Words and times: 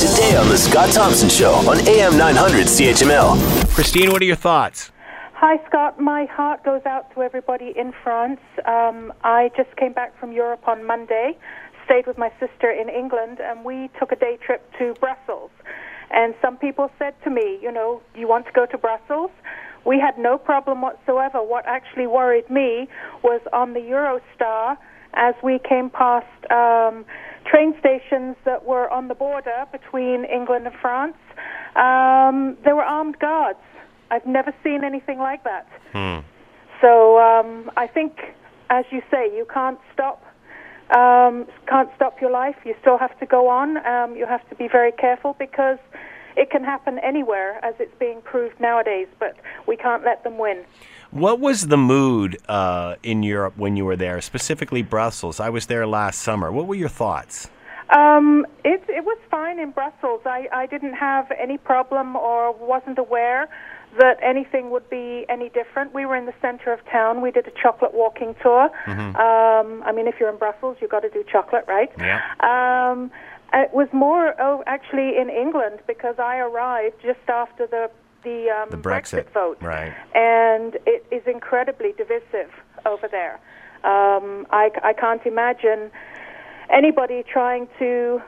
today 0.00 0.34
on 0.34 0.48
The 0.48 0.56
Scott 0.56 0.90
Thompson 0.94 1.28
Show 1.28 1.52
on 1.68 1.76
AM 1.86 2.16
900 2.16 2.66
CHML. 2.68 3.36
Christine, 3.74 4.10
what 4.10 4.22
are 4.22 4.24
your 4.24 4.34
thoughts? 4.34 4.90
Hi, 5.34 5.62
Scott. 5.68 6.00
My 6.00 6.24
heart 6.24 6.64
goes 6.64 6.80
out 6.86 7.12
to 7.12 7.20
everybody 7.20 7.74
in 7.76 7.92
France. 8.02 8.40
Um, 8.64 9.12
I 9.24 9.50
just 9.58 9.76
came 9.76 9.92
back 9.92 10.18
from 10.18 10.32
Europe 10.32 10.66
on 10.66 10.86
Monday, 10.86 11.36
stayed 11.84 12.06
with 12.06 12.16
my 12.16 12.32
sister 12.40 12.70
in 12.70 12.88
England, 12.88 13.40
and 13.42 13.62
we 13.62 13.90
took 13.98 14.10
a 14.10 14.16
day 14.16 14.38
trip 14.42 14.72
to 14.78 14.94
Brussels. 15.00 15.50
And 16.10 16.34
some 16.40 16.56
people 16.56 16.90
said 16.98 17.12
to 17.24 17.30
me, 17.30 17.58
you 17.60 17.70
know, 17.70 18.00
you 18.16 18.26
want 18.26 18.46
to 18.46 18.52
go 18.52 18.64
to 18.64 18.78
Brussels? 18.78 19.30
We 19.84 20.00
had 20.00 20.16
no 20.16 20.38
problem 20.38 20.80
whatsoever. 20.80 21.42
What 21.42 21.66
actually 21.66 22.06
worried 22.06 22.48
me 22.48 22.88
was 23.22 23.42
on 23.52 23.74
the 23.74 23.80
Eurostar 23.80 24.78
as 25.12 25.34
we 25.42 25.58
came 25.58 25.90
past 25.90 26.50
um, 26.50 27.04
train 27.50 27.74
stations 27.80 28.36
that 28.44 28.64
were 28.64 28.88
on 28.90 29.08
the 29.08 29.14
border 29.14 29.66
between 29.72 30.24
England 30.24 30.66
and 30.66 30.74
France. 30.80 31.16
Um, 31.76 32.56
there 32.64 32.76
were 32.76 32.84
armed 32.84 33.18
guards. 33.18 33.58
I've 34.10 34.26
never 34.26 34.52
seen 34.64 34.84
anything 34.84 35.18
like 35.18 35.44
that. 35.44 35.66
So 36.80 37.18
um, 37.18 37.70
I 37.76 37.86
think, 37.86 38.18
as 38.70 38.84
you 38.90 39.02
say, 39.10 39.26
you 39.36 39.46
can't 39.52 39.78
stop. 39.92 40.22
Um, 40.96 41.46
can't 41.68 41.90
stop 41.94 42.20
your 42.20 42.30
life. 42.30 42.56
You 42.64 42.74
still 42.80 42.98
have 42.98 43.16
to 43.20 43.26
go 43.26 43.48
on. 43.48 43.76
Um, 43.86 44.16
you 44.16 44.26
have 44.26 44.48
to 44.48 44.56
be 44.56 44.66
very 44.66 44.92
careful 44.92 45.36
because 45.38 45.78
it 46.36 46.50
can 46.50 46.64
happen 46.64 46.98
anywhere, 47.00 47.64
as 47.64 47.74
it's 47.78 47.94
being 47.98 48.20
proved 48.22 48.58
nowadays. 48.60 49.08
But 49.18 49.36
we 49.66 49.76
can't 49.76 50.04
let 50.04 50.24
them 50.24 50.38
win. 50.38 50.64
What 51.10 51.40
was 51.40 51.66
the 51.66 51.76
mood 51.76 52.38
uh, 52.48 52.94
in 53.02 53.22
Europe 53.22 53.54
when 53.56 53.76
you 53.76 53.84
were 53.84 53.96
there, 53.96 54.20
specifically 54.20 54.82
Brussels? 54.82 55.40
I 55.40 55.50
was 55.50 55.66
there 55.66 55.86
last 55.86 56.20
summer. 56.20 56.52
What 56.52 56.66
were 56.68 56.76
your 56.76 56.88
thoughts? 56.88 57.48
Um, 57.96 58.46
it, 58.64 58.84
it 58.88 59.04
was 59.04 59.18
fine 59.28 59.58
in 59.58 59.72
Brussels. 59.72 60.20
I, 60.24 60.46
I 60.52 60.66
didn't 60.66 60.94
have 60.94 61.32
any 61.32 61.58
problem 61.58 62.14
or 62.14 62.52
wasn't 62.52 62.98
aware 62.98 63.48
that 63.98 64.18
anything 64.22 64.70
would 64.70 64.88
be 64.88 65.26
any 65.28 65.48
different. 65.48 65.92
We 65.92 66.06
were 66.06 66.14
in 66.14 66.26
the 66.26 66.34
center 66.40 66.72
of 66.72 66.78
town. 66.86 67.20
We 67.20 67.32
did 67.32 67.48
a 67.48 67.50
chocolate 67.60 67.92
walking 67.92 68.36
tour. 68.40 68.70
Um, 68.86 69.82
I 69.82 69.90
mean, 69.92 70.06
if 70.06 70.14
you're 70.20 70.30
in 70.30 70.36
Brussels, 70.36 70.76
you've 70.80 70.92
got 70.92 71.00
to 71.00 71.10
do 71.10 71.24
chocolate, 71.24 71.64
right? 71.66 71.90
Yeah. 71.98 72.20
Um, 72.38 73.10
it 73.52 73.72
was 73.72 73.88
more, 73.92 74.34
oh, 74.40 74.62
actually 74.66 75.16
in 75.18 75.28
England 75.30 75.80
because 75.86 76.18
I 76.18 76.38
arrived 76.38 76.96
just 77.02 77.28
after 77.28 77.66
the 77.66 77.90
the, 78.22 78.50
um, 78.50 78.68
The 78.70 78.76
Brexit, 78.76 79.30
vote, 79.32 79.56
right. 79.62 79.94
And 80.14 80.76
it 80.84 81.06
is 81.10 81.22
incredibly 81.26 81.92
divisive 81.92 82.50
over 82.84 83.08
there. 83.08 83.40
Um, 83.82 84.46
I, 84.50 84.70
I 84.84 84.92
can't 84.92 85.24
imagine 85.24 85.90
anybody 86.70 87.22
trying 87.22 87.66
to 87.78 88.20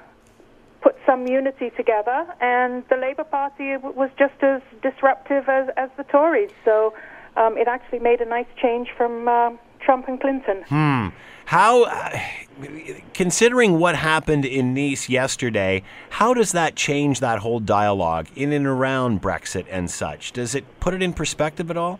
put 0.80 0.96
some 1.04 1.28
unity 1.28 1.70
together, 1.76 2.26
and 2.40 2.82
the 2.88 2.96
Labour 2.96 3.24
Party 3.24 3.76
was 3.76 4.10
just 4.18 4.42
as 4.42 4.62
disruptive 4.82 5.48
as, 5.48 5.68
as 5.76 5.90
the 5.96 6.04
Tories. 6.04 6.50
So 6.64 6.94
um, 7.36 7.56
it 7.56 7.68
actually 7.68 8.00
made 8.00 8.20
a 8.20 8.26
nice 8.26 8.46
change 8.60 8.88
from 8.96 9.28
uh, 9.28 9.50
Trump 9.84 10.08
and 10.08 10.20
Clinton. 10.20 10.62
Hmm. 10.68 11.08
How, 11.46 11.84
uh, 11.84 12.18
considering 13.14 13.78
what 13.78 13.96
happened 13.96 14.44
in 14.44 14.74
Nice 14.74 15.08
yesterday, 15.08 15.82
how 16.10 16.32
does 16.34 16.52
that 16.52 16.76
change 16.76 17.20
that 17.20 17.40
whole 17.40 17.60
dialogue 17.60 18.28
in 18.36 18.52
and 18.52 18.66
around 18.66 19.20
Brexit 19.20 19.66
and 19.70 19.90
such? 19.90 20.32
Does 20.32 20.54
it 20.54 20.64
put 20.80 20.94
it 20.94 21.02
in 21.02 21.12
perspective 21.12 21.70
at 21.70 21.76
all? 21.76 21.98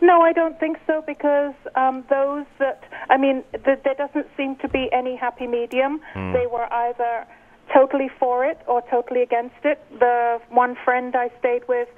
No, 0.00 0.22
I 0.22 0.32
don't 0.32 0.58
think 0.60 0.78
so 0.86 1.02
because 1.06 1.54
um, 1.74 2.04
those 2.08 2.44
that, 2.58 2.84
I 3.08 3.16
mean, 3.16 3.42
th- 3.52 3.80
there 3.82 3.94
doesn't 3.94 4.26
seem 4.36 4.56
to 4.56 4.68
be 4.68 4.88
any 4.92 5.16
happy 5.16 5.46
medium. 5.46 6.00
They 6.14 6.46
were 6.46 6.70
either 6.72 7.26
totally 7.74 8.10
for 8.18 8.44
it 8.44 8.60
or 8.66 8.82
totally 8.90 9.22
against 9.22 9.56
it. 9.64 9.80
The 9.98 10.38
one 10.50 10.76
friend 10.84 11.16
I 11.16 11.30
stayed 11.38 11.66
with 11.66 11.88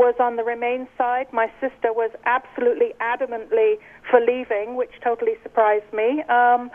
was 0.00 0.14
on 0.18 0.36
the 0.36 0.42
Remain 0.42 0.88
side. 0.96 1.26
My 1.30 1.48
sister 1.60 1.92
was 1.92 2.10
absolutely 2.24 2.94
adamantly 3.00 3.78
for 4.10 4.18
leaving, 4.18 4.74
which 4.74 4.92
totally 5.04 5.34
surprised 5.42 5.92
me. 5.92 6.22
Um, 6.22 6.70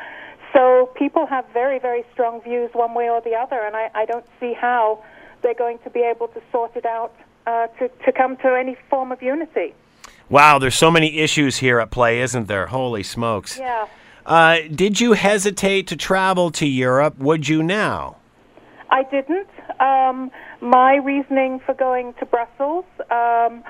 so 0.54 0.92
people 0.96 1.26
have 1.26 1.44
very, 1.52 1.80
very 1.80 2.04
strong 2.14 2.40
views 2.42 2.70
one 2.74 2.94
way 2.94 3.10
or 3.10 3.22
the 3.22 3.34
other, 3.34 3.60
and 3.60 3.76
I, 3.76 3.90
I 3.96 4.06
don't 4.06 4.28
see 4.40 4.54
how 4.54 5.04
they're 5.42 5.56
going 5.66 5.80
to 5.80 5.90
be 5.90 6.02
able 6.02 6.28
to 6.30 6.42
sort 6.52 6.76
it 6.76 6.86
out 6.86 7.16
uh, 7.48 7.66
to, 7.80 7.90
to 8.06 8.12
come 8.12 8.38
to 8.38 8.50
any 8.54 8.78
form 8.92 9.12
of 9.12 9.24
unity. 9.24 9.74
Wow, 10.30 10.60
there's 10.60 10.76
so 10.76 10.92
many 10.92 11.18
issues 11.18 11.58
here 11.58 11.80
at 11.80 11.90
play, 11.90 12.22
isn't 12.22 12.48
there? 12.48 12.68
Holy 12.68 13.04
smokes. 13.04 13.58
Yeah. 13.58 13.88
Uh, 14.26 14.60
did 14.74 15.00
you 15.02 15.14
hesitate 15.14 15.88
to 15.88 15.96
travel 15.96 16.52
to 16.52 16.68
Europe? 16.68 17.18
Would 17.18 17.50
you 17.50 17.64
now? 17.64 18.18
I 18.92 19.02
didn't. 19.04 19.50
Um, 19.80 20.32
my 20.62 20.96
reasoning 20.96 21.60
for 21.66 21.74
going 21.74 22.14
to 22.20 22.26
Brussels 22.26 22.86
um, 23.12 23.64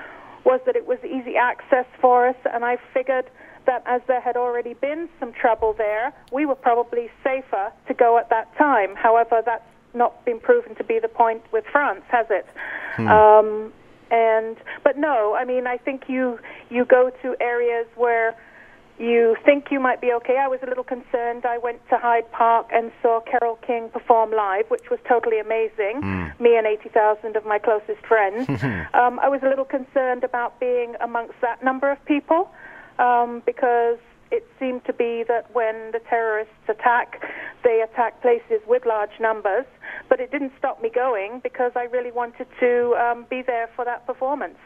was 0.44 0.60
that 0.66 0.76
it 0.76 0.86
was 0.86 0.98
easy 1.04 1.36
access 1.36 1.86
for 2.00 2.28
us, 2.28 2.36
and 2.52 2.64
I 2.64 2.76
figured 2.94 3.26
that 3.66 3.82
as 3.86 4.00
there 4.06 4.20
had 4.20 4.36
already 4.36 4.74
been 4.74 5.08
some 5.18 5.32
trouble 5.32 5.74
there, 5.76 6.12
we 6.32 6.46
were 6.46 6.54
probably 6.54 7.10
safer 7.24 7.72
to 7.88 7.94
go 7.94 8.16
at 8.18 8.30
that 8.30 8.56
time. 8.56 8.94
However, 8.94 9.42
that's 9.44 9.64
not 9.92 10.24
been 10.24 10.38
proven 10.38 10.74
to 10.76 10.84
be 10.84 10.98
the 11.00 11.08
point 11.08 11.42
with 11.52 11.64
France, 11.72 12.02
has 12.08 12.26
it? 12.30 12.46
Um, 13.10 13.72
and 14.10 14.56
but 14.84 14.96
no, 14.96 15.34
I 15.34 15.44
mean, 15.44 15.66
I 15.66 15.78
think 15.78 16.04
you 16.08 16.38
you 16.70 16.84
go 16.84 17.10
to 17.22 17.36
areas 17.40 17.86
where 17.96 18.36
think 19.46 19.70
you 19.70 19.80
might 19.80 20.00
be 20.00 20.12
okay. 20.12 20.36
I 20.38 20.48
was 20.48 20.58
a 20.62 20.66
little 20.66 20.84
concerned. 20.84 21.46
I 21.46 21.56
went 21.56 21.80
to 21.88 21.96
Hyde 21.96 22.30
Park 22.32 22.66
and 22.72 22.90
saw 23.00 23.20
Carole 23.20 23.58
King 23.66 23.88
perform 23.88 24.32
live, 24.32 24.66
which 24.68 24.90
was 24.90 24.98
totally 25.08 25.38
amazing. 25.38 26.00
Me 26.40 26.56
and 26.58 26.66
80,000 26.66 27.36
of 27.36 27.46
my 27.46 27.58
closest 27.58 28.04
friends. 28.06 28.48
um, 28.94 29.18
I 29.20 29.28
was 29.28 29.40
a 29.42 29.48
little 29.48 29.64
concerned 29.64 30.24
about 30.24 30.58
being 30.60 30.96
amongst 31.00 31.40
that 31.40 31.62
number 31.64 31.90
of 31.90 32.04
people 32.04 32.50
um, 32.98 33.42
because 33.46 33.98
it 34.30 34.46
seemed 34.58 34.84
to 34.86 34.92
be 34.92 35.24
that 35.28 35.54
when 35.54 35.92
the 35.92 36.00
terrorists 36.08 36.52
attack, 36.68 37.22
they 37.62 37.82
attack 37.82 38.20
places 38.22 38.60
with 38.66 38.84
large 38.86 39.20
numbers. 39.20 39.64
But 40.08 40.20
it 40.20 40.30
didn't 40.30 40.52
stop 40.58 40.82
me 40.82 40.90
going 40.90 41.40
because 41.42 41.72
I 41.74 41.84
really 41.84 42.12
wanted 42.12 42.46
to 42.60 42.94
um, 42.94 43.26
be 43.28 43.42
there 43.42 43.68
for 43.74 43.84
that 43.84 44.06
performance. 44.06 44.58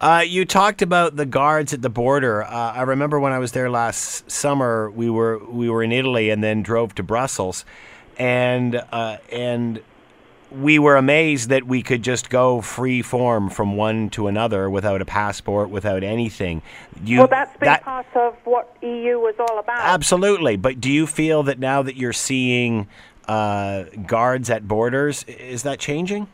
Uh, 0.00 0.22
you 0.26 0.44
talked 0.44 0.82
about 0.82 1.16
the 1.16 1.26
guards 1.26 1.72
at 1.72 1.82
the 1.82 1.88
border. 1.88 2.42
Uh, 2.42 2.72
I 2.72 2.82
remember 2.82 3.18
when 3.18 3.32
I 3.32 3.38
was 3.38 3.52
there 3.52 3.70
last 3.70 4.30
summer, 4.30 4.90
we 4.90 5.08
were 5.08 5.38
we 5.46 5.70
were 5.70 5.82
in 5.82 5.92
Italy 5.92 6.30
and 6.30 6.42
then 6.42 6.62
drove 6.62 6.94
to 6.96 7.02
Brussels, 7.02 7.64
and 8.18 8.82
uh, 8.92 9.18
and 9.30 9.80
we 10.60 10.78
were 10.78 10.96
amazed 10.96 11.48
that 11.48 11.66
we 11.66 11.82
could 11.82 12.02
just 12.02 12.30
go 12.30 12.60
free 12.60 13.02
form 13.02 13.50
from 13.50 13.76
one 13.76 14.08
to 14.10 14.28
another 14.28 14.70
without 14.70 15.00
a 15.00 15.04
passport, 15.04 15.68
without 15.70 16.02
anything. 16.02 16.62
You, 17.04 17.18
Well, 17.18 17.28
that's 17.28 17.56
been 17.58 17.66
that- 17.66 17.82
part 17.82 18.06
of 18.14 18.36
what 18.44 18.76
EU 18.82 19.18
was 19.18 19.34
all 19.38 19.58
about. 19.58 19.80
Absolutely. 19.80 20.56
But 20.56 20.80
do 20.80 20.90
you 20.90 21.06
feel 21.06 21.42
that 21.44 21.58
now 21.58 21.82
that 21.82 21.96
you're 21.96 22.12
seeing 22.12 22.86
uh, 23.26 23.84
guards 24.06 24.50
at 24.50 24.68
borders, 24.68 25.24
is 25.24 25.62
that 25.62 25.78
changing? 25.78 26.28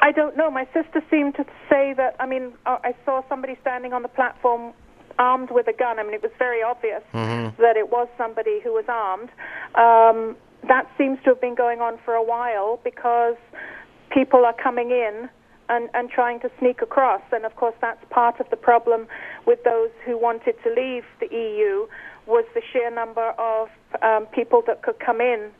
I 0.00 0.12
don't 0.12 0.36
know. 0.36 0.50
My 0.50 0.66
sister 0.72 1.02
seemed 1.10 1.34
to 1.36 1.44
say 1.68 1.92
that. 1.96 2.16
I 2.18 2.26
mean, 2.26 2.52
uh, 2.66 2.78
I 2.82 2.94
saw 3.04 3.22
somebody 3.28 3.56
standing 3.60 3.92
on 3.92 4.02
the 4.02 4.08
platform 4.08 4.72
armed 5.18 5.50
with 5.50 5.68
a 5.68 5.72
gun. 5.72 5.98
I 5.98 6.02
mean, 6.02 6.14
it 6.14 6.22
was 6.22 6.32
very 6.38 6.62
obvious 6.62 7.02
that 7.12 7.76
it 7.76 7.90
was 7.90 8.08
somebody 8.16 8.60
who 8.64 8.72
was 8.72 8.84
armed. 8.88 9.28
Um, 9.74 10.36
that 10.68 10.88
seems 10.96 11.18
to 11.24 11.30
have 11.30 11.40
been 11.40 11.54
going 11.54 11.80
on 11.80 11.98
for 12.04 12.14
a 12.14 12.22
while 12.22 12.80
because 12.84 13.36
people 14.10 14.44
are 14.44 14.54
coming 14.54 14.90
in 14.90 15.28
and, 15.68 15.88
and 15.94 16.10
trying 16.10 16.40
to 16.40 16.50
sneak 16.58 16.82
across. 16.82 17.22
And 17.32 17.44
of 17.44 17.56
course, 17.56 17.74
that's 17.80 18.02
part 18.10 18.40
of 18.40 18.48
the 18.50 18.56
problem 18.56 19.06
with 19.46 19.62
those 19.64 19.90
who 20.04 20.18
wanted 20.18 20.54
to 20.64 20.70
leave 20.70 21.04
the 21.20 21.28
EU 21.30 21.86
was 22.26 22.44
the 22.54 22.62
sheer 22.72 22.90
number 22.90 23.30
of 23.38 23.68
um, 24.02 24.26
people 24.26 24.62
that 24.66 24.82
could 24.82 24.98
come 25.00 25.20
in 25.20 25.50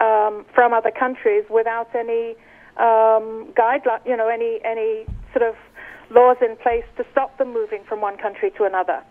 um, 0.00 0.44
from 0.54 0.72
other 0.72 0.90
countries 0.90 1.44
without 1.50 1.94
any 1.94 2.34
um, 2.76 3.52
guideline, 3.58 4.04
you 4.06 4.16
know, 4.16 4.28
any 4.28 4.60
any 4.64 5.04
sort 5.32 5.48
of 5.48 5.54
laws 6.10 6.36
in 6.40 6.56
place 6.56 6.84
to 6.96 7.04
stop 7.10 7.36
them 7.38 7.52
moving 7.52 7.82
from 7.88 8.00
one 8.00 8.16
country 8.16 8.50
to 8.56 8.64
another. 8.64 9.02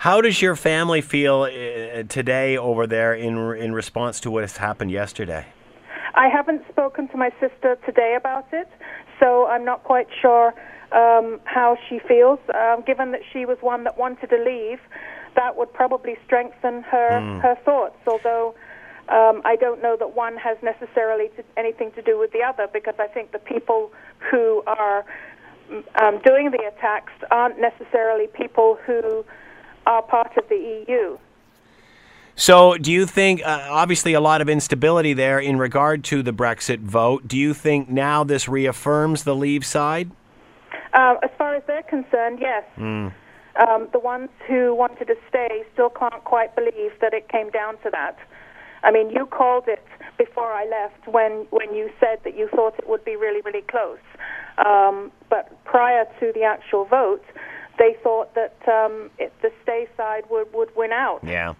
How 0.00 0.22
does 0.22 0.40
your 0.40 0.56
family 0.56 1.02
feel 1.02 1.42
uh, 1.42 2.04
today 2.04 2.56
over 2.56 2.86
there 2.86 3.12
in 3.12 3.36
in 3.56 3.74
response 3.74 4.18
to 4.20 4.30
what 4.30 4.44
has 4.44 4.56
happened 4.56 4.90
yesterday? 4.90 5.44
I 6.14 6.26
haven't 6.26 6.62
spoken 6.70 7.06
to 7.08 7.18
my 7.18 7.28
sister 7.38 7.76
today 7.84 8.14
about 8.16 8.46
it, 8.50 8.66
so 9.20 9.46
I'm 9.46 9.62
not 9.62 9.84
quite 9.84 10.08
sure 10.22 10.54
um, 10.92 11.38
how 11.44 11.76
she 11.86 11.98
feels. 12.08 12.38
Um, 12.54 12.82
given 12.86 13.12
that 13.12 13.20
she 13.30 13.44
was 13.44 13.58
one 13.60 13.84
that 13.84 13.98
wanted 13.98 14.30
to 14.30 14.38
leave, 14.42 14.80
that 15.36 15.58
would 15.58 15.70
probably 15.74 16.16
strengthen 16.24 16.80
her 16.84 17.20
her 17.42 17.56
thoughts. 17.62 17.98
Although 18.06 18.54
um, 19.10 19.42
I 19.44 19.56
don't 19.56 19.82
know 19.82 19.98
that 19.98 20.16
one 20.16 20.38
has 20.38 20.56
necessarily 20.62 21.28
to, 21.36 21.44
anything 21.58 21.92
to 21.92 22.00
do 22.00 22.18
with 22.18 22.32
the 22.32 22.42
other, 22.42 22.66
because 22.72 22.94
I 22.98 23.06
think 23.06 23.32
the 23.32 23.44
people 23.54 23.92
who 24.30 24.62
are 24.66 25.04
um, 26.00 26.22
doing 26.24 26.52
the 26.52 26.64
attacks 26.72 27.12
aren't 27.30 27.60
necessarily 27.60 28.28
people 28.28 28.78
who 28.86 29.26
are 29.90 30.02
part 30.02 30.36
of 30.36 30.48
the 30.48 30.84
EU. 30.86 31.18
So, 32.36 32.78
do 32.78 32.92
you 32.92 33.06
think, 33.06 33.42
uh, 33.44 33.66
obviously, 33.68 34.14
a 34.14 34.20
lot 34.20 34.40
of 34.40 34.48
instability 34.48 35.12
there 35.12 35.40
in 35.40 35.58
regard 35.58 36.04
to 36.04 36.22
the 36.22 36.32
Brexit 36.32 36.78
vote? 36.78 37.26
Do 37.26 37.36
you 37.36 37.52
think 37.52 37.90
now 37.90 38.24
this 38.24 38.48
reaffirms 38.48 39.24
the 39.24 39.34
Leave 39.34 39.66
side? 39.66 40.10
Uh, 40.94 41.16
as 41.22 41.30
far 41.36 41.54
as 41.56 41.62
they're 41.66 41.82
concerned, 41.82 42.38
yes. 42.40 42.64
Mm. 42.78 43.12
Um, 43.66 43.88
the 43.92 43.98
ones 43.98 44.30
who 44.46 44.74
wanted 44.74 45.06
to 45.08 45.16
stay 45.28 45.64
still 45.74 45.90
can't 45.90 46.22
quite 46.24 46.54
believe 46.54 46.92
that 47.00 47.12
it 47.12 47.28
came 47.28 47.50
down 47.50 47.76
to 47.82 47.90
that. 47.90 48.16
I 48.82 48.90
mean, 48.90 49.10
you 49.10 49.26
called 49.26 49.64
it 49.66 49.84
before 50.16 50.52
I 50.52 50.64
left 50.66 51.08
when, 51.08 51.46
when 51.50 51.74
you 51.74 51.90
said 51.98 52.20
that 52.24 52.38
you 52.38 52.48
thought 52.54 52.74
it 52.78 52.88
would 52.88 53.04
be 53.04 53.16
really, 53.16 53.42
really 53.42 53.64
close. 53.68 53.98
Um, 54.64 55.12
but 55.28 55.62
prior 55.64 56.04
to 56.20 56.32
the 56.32 56.44
actual 56.44 56.84
vote, 56.86 57.24
they 57.80 57.96
thought 58.02 58.32
that 58.34 58.56
um, 58.68 59.10
it, 59.18 59.32
the 59.40 59.50
stay 59.62 59.88
side 59.96 60.24
would, 60.30 60.52
would 60.52 60.68
win 60.76 60.92
out. 60.92 61.20
Yeah. 61.24 61.54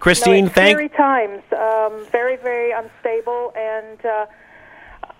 Christine, 0.00 0.46
no, 0.46 0.50
thank. 0.50 0.76
Scary 0.76 0.88
times, 0.88 1.42
um, 1.52 2.06
very, 2.10 2.36
very 2.36 2.72
unstable, 2.72 3.52
and 3.56 4.04
uh, 4.04 4.26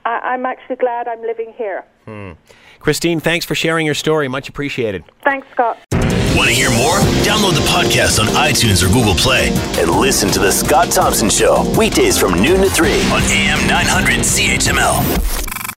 I, 0.05 0.34
am 0.34 0.44
actually 0.44 0.76
glad 0.76 1.06
I'm 1.06 1.22
living 1.22 1.55
here. 1.56 1.84
Hmm. 2.06 2.32
Christine, 2.81 3.20
thanks 3.20 3.46
for 3.46 3.55
sharing 3.55 3.87
your 3.87 3.94
story. 3.94 4.26
Much 4.26 4.49
appreciated. 4.49 5.05
Thanks, 5.22 5.46
Scott. 5.52 5.78
Want 6.34 6.49
to 6.49 6.55
hear 6.55 6.70
more? 6.70 6.96
Download 7.22 7.55
the 7.55 7.67
podcast 7.69 8.19
on 8.19 8.26
iTunes 8.28 8.82
or 8.82 8.88
Google 8.88 9.14
Play 9.14 9.50
and 9.78 9.90
listen 9.90 10.31
to 10.31 10.38
The 10.38 10.50
Scott 10.50 10.90
Thompson 10.90 11.28
Show 11.28 11.70
weekdays 11.78 12.19
from 12.19 12.40
noon 12.43 12.62
to 12.62 12.70
3 12.70 12.90
on 13.11 13.22
AM 13.22 13.67
900 13.69 14.20
CHML. 14.20 15.50